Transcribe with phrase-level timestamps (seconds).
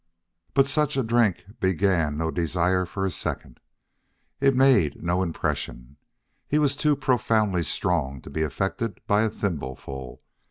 [0.55, 3.59] But such a drink began no desire for a second.
[4.39, 5.97] It made no impression.
[6.47, 10.23] He was too profoundly strong to be affected by a thimbleful.